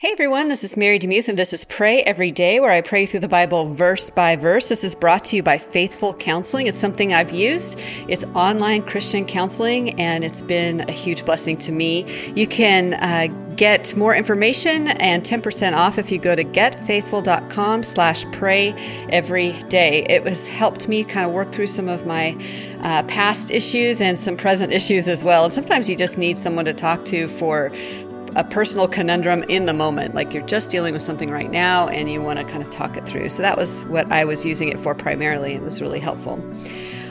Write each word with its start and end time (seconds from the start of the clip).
Hey 0.00 0.12
everyone, 0.12 0.48
this 0.48 0.64
is 0.64 0.78
Mary 0.78 0.98
DeMuth, 0.98 1.28
and 1.28 1.38
this 1.38 1.52
is 1.52 1.66
Pray 1.66 2.02
Every 2.04 2.30
Day, 2.30 2.58
where 2.58 2.70
I 2.70 2.80
pray 2.80 3.04
through 3.04 3.20
the 3.20 3.28
Bible 3.28 3.74
verse 3.74 4.08
by 4.08 4.34
verse. 4.34 4.70
This 4.70 4.82
is 4.82 4.94
brought 4.94 5.26
to 5.26 5.36
you 5.36 5.42
by 5.42 5.58
Faithful 5.58 6.14
Counseling. 6.14 6.66
It's 6.66 6.78
something 6.78 7.12
I've 7.12 7.32
used. 7.32 7.78
It's 8.08 8.24
online 8.34 8.80
Christian 8.80 9.26
counseling, 9.26 10.00
and 10.00 10.24
it's 10.24 10.40
been 10.40 10.88
a 10.88 10.92
huge 10.92 11.26
blessing 11.26 11.58
to 11.58 11.72
me. 11.72 12.06
You 12.34 12.46
can 12.46 12.94
uh, 12.94 13.26
get 13.56 13.94
more 13.94 14.14
information 14.14 14.88
and 14.88 15.22
10% 15.22 15.76
off 15.76 15.98
if 15.98 16.10
you 16.10 16.16
go 16.16 16.34
to 16.34 16.44
getfaithful.com 16.44 17.82
slash 17.82 18.24
pray 18.32 18.72
every 19.10 19.52
day. 19.64 20.06
It 20.08 20.24
was 20.24 20.48
helped 20.48 20.88
me 20.88 21.04
kind 21.04 21.26
of 21.26 21.32
work 21.34 21.52
through 21.52 21.66
some 21.66 21.90
of 21.90 22.06
my 22.06 22.34
uh, 22.78 23.02
past 23.02 23.50
issues 23.50 24.00
and 24.00 24.18
some 24.18 24.38
present 24.38 24.72
issues 24.72 25.08
as 25.08 25.22
well. 25.22 25.44
And 25.44 25.52
sometimes 25.52 25.90
you 25.90 25.96
just 25.96 26.16
need 26.16 26.38
someone 26.38 26.64
to 26.64 26.72
talk 26.72 27.04
to 27.04 27.28
for 27.28 27.70
a 28.36 28.44
personal 28.44 28.86
conundrum 28.88 29.42
in 29.44 29.66
the 29.66 29.74
moment. 29.74 30.14
Like 30.14 30.32
you're 30.32 30.46
just 30.46 30.70
dealing 30.70 30.92
with 30.92 31.02
something 31.02 31.30
right 31.30 31.50
now 31.50 31.88
and 31.88 32.10
you 32.10 32.22
want 32.22 32.38
to 32.38 32.44
kind 32.44 32.62
of 32.62 32.70
talk 32.70 32.96
it 32.96 33.06
through. 33.06 33.28
So 33.28 33.42
that 33.42 33.56
was 33.56 33.84
what 33.84 34.10
I 34.12 34.24
was 34.24 34.44
using 34.44 34.68
it 34.68 34.78
for 34.78 34.94
primarily. 34.94 35.54
It 35.54 35.62
was 35.62 35.80
really 35.80 36.00
helpful. 36.00 36.42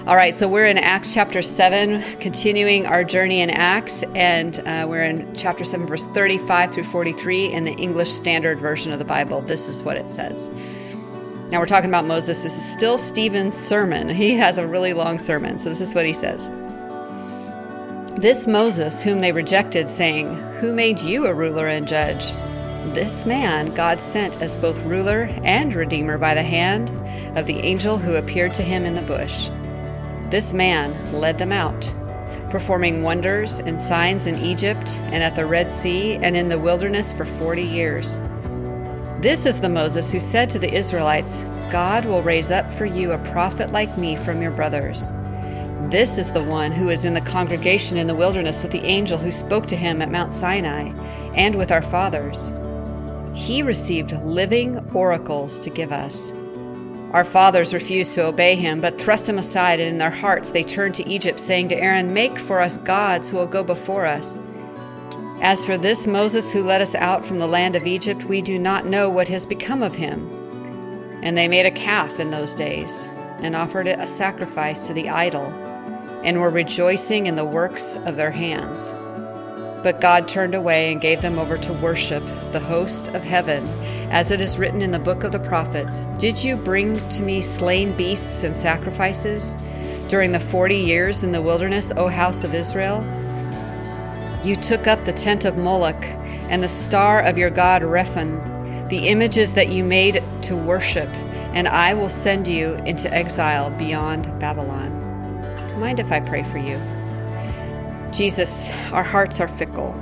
All 0.07 0.15
right, 0.15 0.33
so 0.33 0.47
we're 0.47 0.65
in 0.65 0.77
Acts 0.77 1.13
chapter 1.13 1.41
7, 1.41 2.01
continuing 2.19 2.87
our 2.87 3.03
journey 3.03 3.41
in 3.41 3.49
Acts, 3.51 4.01
and 4.15 4.57
uh, 4.61 4.87
we're 4.89 5.03
in 5.03 5.35
chapter 5.35 5.63
7, 5.63 5.85
verse 5.85 6.05
35 6.05 6.73
through 6.73 6.85
43 6.85 7.51
in 7.51 7.63
the 7.65 7.73
English 7.73 8.09
Standard 8.09 8.59
Version 8.59 8.91
of 8.91 8.97
the 8.97 9.05
Bible. 9.05 9.41
This 9.41 9.67
is 9.67 9.83
what 9.83 9.97
it 9.97 10.09
says. 10.09 10.49
Now 11.51 11.59
we're 11.59 11.67
talking 11.67 11.89
about 11.89 12.05
Moses. 12.05 12.41
This 12.41 12.57
is 12.57 12.71
still 12.71 12.97
Stephen's 12.97 13.55
sermon. 13.55 14.09
He 14.15 14.35
has 14.35 14.57
a 14.57 14.65
really 14.65 14.93
long 14.93 15.19
sermon, 15.19 15.59
so 15.59 15.69
this 15.69 15.81
is 15.81 15.93
what 15.93 16.05
he 16.05 16.13
says. 16.13 16.49
This 18.17 18.47
Moses, 18.47 19.01
whom 19.01 19.19
they 19.19 19.31
rejected, 19.31 19.87
saying, 19.87 20.35
Who 20.59 20.73
made 20.73 20.99
you 20.99 21.25
a 21.25 21.33
ruler 21.33 21.67
and 21.67 21.87
judge? 21.87 22.31
This 22.93 23.25
man 23.25 23.73
God 23.73 24.01
sent 24.01 24.41
as 24.41 24.55
both 24.55 24.81
ruler 24.81 25.29
and 25.43 25.73
redeemer 25.73 26.17
by 26.17 26.33
the 26.33 26.43
hand 26.43 26.89
of 27.37 27.45
the 27.45 27.59
angel 27.59 27.97
who 27.97 28.15
appeared 28.15 28.53
to 28.55 28.63
him 28.63 28.85
in 28.85 28.95
the 28.95 29.01
bush. 29.01 29.49
This 30.29 30.53
man 30.53 30.93
led 31.13 31.37
them 31.37 31.51
out, 31.51 31.81
performing 32.49 33.03
wonders 33.03 33.59
and 33.59 33.79
signs 33.79 34.27
in 34.27 34.35
Egypt 34.37 34.89
and 35.11 35.23
at 35.23 35.35
the 35.35 35.45
Red 35.45 35.69
Sea 35.69 36.15
and 36.15 36.35
in 36.35 36.49
the 36.49 36.59
wilderness 36.59 37.13
for 37.13 37.25
forty 37.25 37.63
years. 37.63 38.19
This 39.21 39.45
is 39.45 39.61
the 39.61 39.69
Moses 39.69 40.11
who 40.11 40.19
said 40.19 40.49
to 40.49 40.59
the 40.59 40.73
Israelites, 40.73 41.41
God 41.71 42.05
will 42.05 42.23
raise 42.23 42.51
up 42.51 42.71
for 42.71 42.85
you 42.85 43.11
a 43.11 43.31
prophet 43.31 43.71
like 43.71 43.97
me 43.97 44.15
from 44.15 44.41
your 44.41 44.51
brothers. 44.51 45.11
This 45.87 46.17
is 46.19 46.31
the 46.33 46.43
one 46.43 46.73
who 46.73 46.89
is 46.89 47.05
in 47.05 47.13
the 47.13 47.21
congregation 47.21 47.97
in 47.97 48.05
the 48.05 48.13
wilderness 48.13 48.61
with 48.61 48.73
the 48.73 48.83
angel 48.83 49.17
who 49.17 49.31
spoke 49.31 49.65
to 49.67 49.77
him 49.77 50.01
at 50.01 50.11
Mount 50.11 50.33
Sinai 50.33 50.89
and 51.33 51.55
with 51.55 51.71
our 51.71 51.81
fathers. 51.81 52.51
He 53.33 53.63
received 53.63 54.11
living 54.23 54.77
oracles 54.93 55.57
to 55.59 55.69
give 55.69 55.93
us. 55.93 56.31
Our 57.13 57.23
fathers 57.23 57.73
refused 57.73 58.13
to 58.15 58.25
obey 58.25 58.55
him, 58.55 58.81
but 58.81 58.99
thrust 58.99 59.27
him 59.27 59.39
aside, 59.39 59.79
and 59.79 59.89
in 59.89 59.97
their 59.97 60.11
hearts 60.11 60.51
they 60.51 60.63
turned 60.63 60.95
to 60.95 61.09
Egypt, 61.09 61.39
saying 61.39 61.69
to 61.69 61.77
Aaron, 61.77 62.13
Make 62.13 62.37
for 62.37 62.59
us 62.59 62.75
gods 62.77 63.29
who 63.29 63.37
will 63.37 63.47
go 63.47 63.63
before 63.63 64.05
us. 64.05 64.37
As 65.41 65.63
for 65.63 65.77
this 65.77 66.05
Moses 66.05 66.51
who 66.51 66.61
led 66.61 66.81
us 66.81 66.93
out 66.93 67.25
from 67.25 67.39
the 67.39 67.47
land 67.47 67.75
of 67.77 67.87
Egypt, 67.87 68.25
we 68.25 68.41
do 68.41 68.59
not 68.59 68.85
know 68.85 69.09
what 69.09 69.29
has 69.29 69.45
become 69.45 69.81
of 69.81 69.95
him. 69.95 70.29
And 71.23 71.37
they 71.37 71.47
made 71.47 71.65
a 71.65 71.71
calf 71.71 72.19
in 72.19 72.29
those 72.29 72.53
days, 72.53 73.07
and 73.39 73.55
offered 73.55 73.87
it 73.87 73.97
a 73.97 74.07
sacrifice 74.07 74.85
to 74.85 74.93
the 74.93 75.09
idol 75.09 75.68
and 76.23 76.39
were 76.39 76.49
rejoicing 76.49 77.27
in 77.27 77.35
the 77.35 77.45
works 77.45 77.95
of 77.95 78.15
their 78.15 78.31
hands. 78.31 78.91
But 79.81 80.01
God 80.01 80.27
turned 80.27 80.55
away 80.55 80.91
and 80.91 80.99
gave 80.99 81.21
them 81.21 81.39
over 81.39 81.57
to 81.57 81.73
worship 81.73 82.23
the 82.51 82.59
host 82.59 83.07
of 83.09 83.23
heaven, 83.23 83.65
as 84.11 84.29
it 84.29 84.41
is 84.41 84.57
written 84.57 84.81
in 84.81 84.91
the 84.91 84.99
book 84.99 85.23
of 85.23 85.31
the 85.31 85.39
prophets 85.39 86.05
Did 86.17 86.43
you 86.43 86.57
bring 86.57 86.97
to 87.09 87.21
me 87.21 87.41
slain 87.41 87.95
beasts 87.95 88.43
and 88.43 88.55
sacrifices 88.55 89.55
during 90.09 90.31
the 90.31 90.39
forty 90.39 90.77
years 90.77 91.23
in 91.23 91.31
the 91.31 91.41
wilderness, 91.41 91.91
O 91.95 92.07
house 92.07 92.43
of 92.43 92.53
Israel? 92.53 93.01
You 94.43 94.55
took 94.55 94.87
up 94.87 95.05
the 95.05 95.13
tent 95.13 95.45
of 95.45 95.57
Moloch 95.57 96.03
and 96.49 96.61
the 96.61 96.69
star 96.69 97.21
of 97.21 97.37
your 97.37 97.49
god 97.49 97.81
Rephan, 97.81 98.89
the 98.89 99.07
images 99.07 99.53
that 99.53 99.69
you 99.69 99.83
made 99.83 100.23
to 100.43 100.57
worship, 100.57 101.09
and 101.53 101.67
I 101.67 101.93
will 101.93 102.09
send 102.09 102.47
you 102.47 102.73
into 102.85 103.13
exile 103.13 103.69
beyond 103.71 104.39
Babylon. 104.39 104.98
Mind 105.79 105.99
if 105.99 106.11
I 106.11 106.19
pray 106.19 106.43
for 106.43 106.57
you? 106.57 106.77
Jesus, 108.11 108.67
our 108.91 109.03
hearts 109.03 109.39
are 109.39 109.47
fickle. 109.47 109.93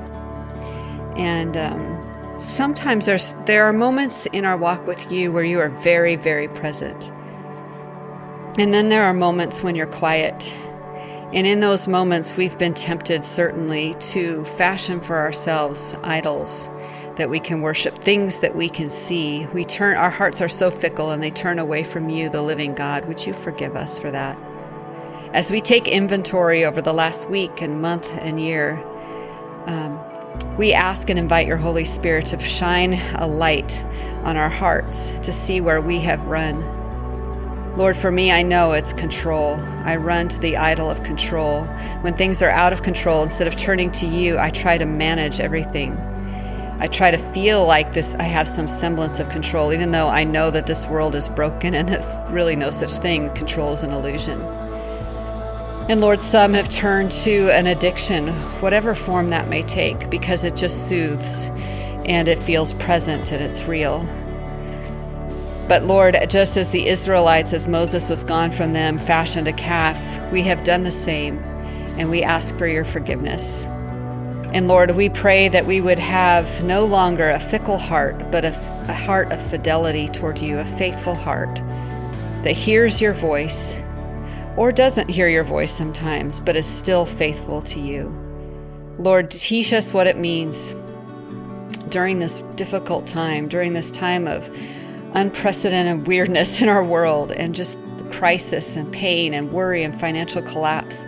And 1.17 1.55
um, 1.55 2.35
sometimes 2.39 3.05
there's, 3.05 3.33
there 3.45 3.65
are 3.65 3.73
moments 3.73 4.25
in 4.27 4.43
our 4.43 4.57
walk 4.57 4.87
with 4.87 5.11
you 5.11 5.31
where 5.31 5.43
you 5.43 5.59
are 5.59 5.69
very, 5.69 6.15
very 6.15 6.47
present. 6.47 7.11
And 8.57 8.73
then 8.73 8.89
there 8.89 9.03
are 9.03 9.13
moments 9.13 9.61
when 9.61 9.75
you're 9.75 9.85
quiet. 9.85 10.51
And 11.31 11.45
in 11.45 11.59
those 11.59 11.87
moments, 11.87 12.35
we've 12.35 12.57
been 12.57 12.73
tempted, 12.73 13.23
certainly, 13.23 13.93
to 13.99 14.45
fashion 14.45 14.99
for 14.99 15.17
ourselves 15.17 15.93
idols 16.01 16.67
that 17.17 17.29
we 17.29 17.39
can 17.39 17.61
worship, 17.61 17.99
things 17.99 18.39
that 18.39 18.55
we 18.55 18.69
can 18.69 18.89
see. 18.89 19.45
We 19.53 19.63
turn, 19.63 19.95
our 19.95 20.09
hearts 20.09 20.41
are 20.41 20.49
so 20.49 20.71
fickle 20.71 21.11
and 21.11 21.21
they 21.21 21.31
turn 21.31 21.59
away 21.59 21.83
from 21.83 22.09
you, 22.09 22.29
the 22.29 22.41
living 22.41 22.73
God. 22.73 23.07
Would 23.07 23.27
you 23.27 23.33
forgive 23.33 23.75
us 23.75 23.99
for 23.99 24.09
that? 24.09 24.37
As 25.33 25.51
we 25.51 25.59
take 25.59 25.89
inventory 25.89 26.63
over 26.63 26.81
the 26.81 26.93
last 26.93 27.29
week 27.29 27.61
and 27.61 27.81
month 27.81 28.09
and 28.21 28.39
year, 28.39 28.81
um, 29.65 29.99
we 30.57 30.71
ask 30.71 31.09
and 31.09 31.19
invite 31.19 31.47
your 31.47 31.57
Holy 31.57 31.83
Spirit 31.83 32.27
to 32.27 32.39
shine 32.39 32.93
a 33.15 33.27
light 33.27 33.83
on 34.23 34.37
our 34.37 34.49
hearts 34.49 35.09
to 35.23 35.33
see 35.33 35.59
where 35.59 35.81
we 35.81 35.99
have 35.99 36.27
run. 36.27 36.63
Lord, 37.75 37.97
for 37.97 38.09
me, 38.09 38.31
I 38.31 38.41
know 38.41 38.71
it's 38.71 38.93
control. 38.93 39.55
I 39.83 39.97
run 39.97 40.29
to 40.29 40.39
the 40.39 40.55
idol 40.55 40.89
of 40.89 41.03
control. 41.03 41.65
When 42.01 42.15
things 42.15 42.41
are 42.41 42.49
out 42.49 42.71
of 42.71 42.81
control, 42.81 43.21
instead 43.21 43.47
of 43.47 43.57
turning 43.57 43.91
to 43.91 44.07
you, 44.07 44.39
I 44.39 44.49
try 44.49 44.77
to 44.77 44.85
manage 44.85 45.41
everything. 45.41 45.97
I 46.79 46.87
try 46.87 47.11
to 47.11 47.17
feel 47.17 47.65
like 47.65 47.91
this 47.91 48.13
I 48.13 48.23
have 48.23 48.47
some 48.47 48.69
semblance 48.69 49.19
of 49.19 49.27
control, 49.29 49.73
even 49.73 49.91
though 49.91 50.07
I 50.07 50.23
know 50.23 50.51
that 50.51 50.67
this 50.67 50.87
world 50.87 51.15
is 51.15 51.27
broken 51.27 51.73
and 51.73 51.89
there's 51.89 52.17
really 52.29 52.55
no 52.55 52.71
such 52.71 52.93
thing. 52.93 53.29
Control 53.33 53.73
is 53.73 53.83
an 53.83 53.91
illusion. 53.91 54.66
And 55.89 56.01
Lord, 56.01 56.21
some 56.21 56.53
have 56.53 56.69
turned 56.69 57.13
to 57.23 57.49
an 57.51 57.65
addiction, 57.65 58.27
whatever 58.59 58.93
form 58.93 59.29
that 59.29 59.47
may 59.47 59.63
take, 59.63 60.09
because 60.09 60.43
it 60.43 60.53
just 60.53 60.89
soothes 60.89 61.45
and 62.05 62.27
it 62.27 62.39
feels 62.39 62.73
present 62.73 63.31
and 63.31 63.41
it's 63.41 63.63
real. 63.63 64.05
But 65.69 65.83
Lord, 65.83 66.17
just 66.27 66.57
as 66.57 66.71
the 66.71 66.87
Israelites, 66.87 67.53
as 67.53 67.69
Moses 67.69 68.09
was 68.09 68.25
gone 68.25 68.51
from 68.51 68.73
them, 68.73 68.97
fashioned 68.97 69.47
a 69.47 69.53
calf, 69.53 69.97
we 70.29 70.43
have 70.43 70.65
done 70.65 70.83
the 70.83 70.91
same, 70.91 71.37
and 71.97 72.09
we 72.09 72.21
ask 72.21 72.53
for 72.57 72.67
your 72.67 72.83
forgiveness. 72.83 73.63
And 74.53 74.67
Lord, 74.67 74.91
we 74.91 75.07
pray 75.07 75.47
that 75.47 75.65
we 75.65 75.79
would 75.79 75.99
have 75.99 76.65
no 76.65 76.85
longer 76.85 77.29
a 77.29 77.39
fickle 77.39 77.77
heart, 77.77 78.29
but 78.29 78.43
a, 78.43 78.49
a 78.89 78.93
heart 78.93 79.31
of 79.31 79.41
fidelity 79.41 80.09
toward 80.09 80.39
you, 80.39 80.59
a 80.59 80.65
faithful 80.65 81.15
heart 81.15 81.55
that 82.43 82.53
hears 82.53 83.01
your 83.01 83.13
voice 83.13 83.77
or 84.57 84.71
doesn't 84.71 85.09
hear 85.09 85.29
your 85.29 85.43
voice 85.43 85.71
sometimes, 85.71 86.39
but 86.39 86.55
is 86.55 86.65
still 86.65 87.05
faithful 87.05 87.61
to 87.61 87.79
you. 87.79 88.13
Lord, 88.99 89.29
teach 89.29 89.71
us 89.71 89.93
what 89.93 90.07
it 90.07 90.17
means 90.17 90.73
during 91.89 92.19
this 92.19 92.39
difficult 92.55 93.05
time, 93.05 93.47
during 93.47 93.73
this 93.73 93.91
time 93.91 94.27
of 94.27 94.49
unprecedented 95.13 96.07
weirdness 96.07 96.61
in 96.61 96.67
our 96.67 96.83
world 96.83 97.31
and 97.31 97.55
just 97.55 97.77
crisis 98.11 98.75
and 98.75 98.91
pain 98.91 99.33
and 99.33 99.51
worry 99.51 99.83
and 99.83 99.97
financial 99.97 100.41
collapse. 100.41 101.05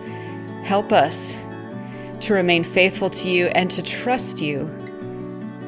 Help 0.63 0.91
us 0.91 1.35
to 2.21 2.33
remain 2.33 2.63
faithful 2.63 3.09
to 3.09 3.29
you 3.29 3.47
and 3.47 3.71
to 3.71 3.81
trust 3.81 4.41
you. 4.41 4.69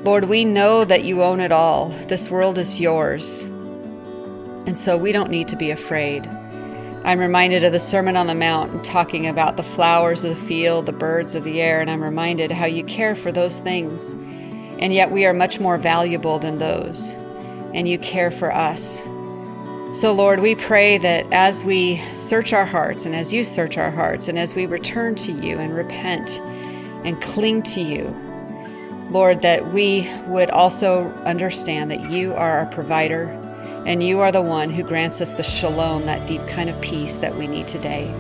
Lord, 0.04 0.26
we 0.26 0.46
know 0.46 0.84
that 0.84 1.04
you 1.04 1.24
own 1.24 1.40
it 1.40 1.52
all. 1.52 1.90
This 2.08 2.30
world 2.30 2.58
is 2.58 2.80
yours. 2.80 3.44
And 4.68 4.78
so 4.78 4.98
we 4.98 5.12
don't 5.12 5.32
need 5.32 5.48
to 5.48 5.56
be 5.56 5.72
afraid. 5.72 6.30
I'm 7.04 7.18
reminded 7.18 7.64
of 7.64 7.72
the 7.72 7.80
Sermon 7.80 8.16
on 8.16 8.28
the 8.28 8.36
Mount 8.36 8.84
talking 8.84 9.26
about 9.26 9.58
the 9.58 9.64
flowers 9.64 10.24
of 10.24 10.36
the 10.36 10.46
field, 10.46 10.86
the 10.86 10.92
birds 10.92 11.34
of 11.34 11.44
the 11.44 11.60
air, 11.60 11.82
and 11.82 11.90
I'm 11.90 12.04
reminded 12.04 12.52
how 12.52 12.66
you 12.66 12.84
care 12.84 13.16
for 13.16 13.32
those 13.32 13.60
things. 13.60 14.12
And 14.78 14.94
yet 14.94 15.10
we 15.10 15.26
are 15.26 15.34
much 15.34 15.60
more 15.60 15.80
valuable 15.80 16.38
than 16.38 16.60
those, 16.60 17.10
and 17.74 17.90
you 17.90 17.98
care 17.98 18.30
for 18.30 18.54
us. 18.54 19.00
So, 20.00 20.14
Lord, 20.14 20.42
we 20.42 20.54
pray 20.54 21.00
that 21.00 21.26
as 21.34 21.64
we 21.64 22.00
search 22.14 22.54
our 22.54 22.66
hearts, 22.66 23.08
and 23.08 23.16
as 23.16 23.34
you 23.34 23.44
search 23.44 23.80
our 23.80 23.92
hearts, 23.92 24.28
and 24.28 24.38
as 24.38 24.54
we 24.54 24.68
return 24.68 25.16
to 25.16 25.32
you 25.32 25.58
and 25.58 25.76
repent 25.76 26.30
and 27.04 27.20
cling 27.20 27.64
to 27.64 27.82
you, 27.82 28.16
Lord, 29.10 29.42
that 29.42 29.74
we 29.74 30.08
would 30.28 30.52
also 30.52 31.10
understand 31.26 31.90
that 31.90 32.12
you 32.12 32.36
are 32.36 32.60
our 32.60 32.68
provider 32.68 33.26
and 33.86 34.04
you 34.04 34.20
are 34.20 34.32
the 34.32 34.42
one 34.42 34.70
who 34.70 34.84
grants 34.84 35.22
us 35.22 35.34
the 35.34 35.44
shalom, 35.44 36.06
that 36.06 36.28
deep 36.28 36.46
kind 36.48 36.70
of 36.70 36.80
peace 36.82 37.18
that 37.18 37.36
we 37.36 37.48
need 37.48 37.68
today. 37.68 38.14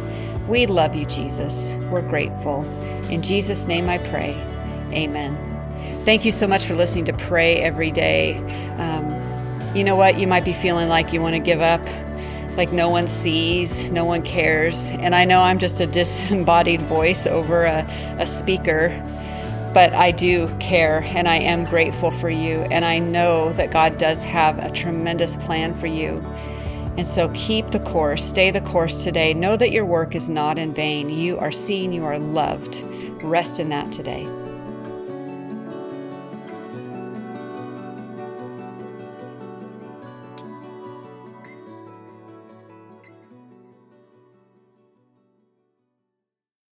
We 0.47 0.65
love 0.65 0.95
you, 0.95 1.05
Jesus. 1.05 1.73
We're 1.91 2.01
grateful. 2.01 2.63
In 3.09 3.21
Jesus' 3.21 3.65
name 3.65 3.89
I 3.89 3.99
pray. 3.99 4.33
Amen. 4.91 5.37
Thank 6.03 6.25
you 6.25 6.31
so 6.31 6.47
much 6.47 6.65
for 6.65 6.73
listening 6.73 7.05
to 7.05 7.13
Pray 7.13 7.57
Every 7.57 7.91
Day. 7.91 8.37
Um, 8.77 9.75
you 9.75 9.83
know 9.83 9.95
what? 9.95 10.19
You 10.19 10.27
might 10.27 10.43
be 10.43 10.53
feeling 10.53 10.89
like 10.89 11.13
you 11.13 11.21
want 11.21 11.35
to 11.35 11.39
give 11.39 11.61
up, 11.61 11.81
like 12.57 12.71
no 12.71 12.89
one 12.89 13.07
sees, 13.07 13.91
no 13.91 14.03
one 14.03 14.23
cares. 14.23 14.87
And 14.89 15.13
I 15.13 15.25
know 15.25 15.41
I'm 15.41 15.59
just 15.59 15.79
a 15.79 15.85
disembodied 16.01 16.81
voice 16.81 17.27
over 17.27 17.63
a, 17.65 17.87
a 18.17 18.25
speaker, 18.25 18.89
but 19.73 19.93
I 19.93 20.11
do 20.11 20.53
care 20.59 21.01
and 21.03 21.27
I 21.27 21.37
am 21.37 21.65
grateful 21.65 22.11
for 22.11 22.29
you. 22.29 22.61
And 22.71 22.83
I 22.83 22.99
know 22.99 23.53
that 23.53 23.71
God 23.71 23.97
does 23.97 24.23
have 24.23 24.59
a 24.59 24.69
tremendous 24.69 25.35
plan 25.37 25.73
for 25.73 25.87
you. 25.87 26.19
And 26.97 27.07
so 27.07 27.29
keep 27.33 27.71
the 27.71 27.79
course, 27.79 28.23
stay 28.23 28.51
the 28.51 28.61
course 28.61 29.03
today. 29.03 29.33
Know 29.33 29.55
that 29.55 29.71
your 29.71 29.85
work 29.85 30.13
is 30.13 30.27
not 30.27 30.57
in 30.57 30.73
vain. 30.73 31.09
You 31.09 31.39
are 31.39 31.51
seen, 31.51 31.93
you 31.93 32.03
are 32.03 32.19
loved. 32.19 32.83
Rest 33.23 33.59
in 33.59 33.69
that 33.69 33.91
today. 33.91 34.27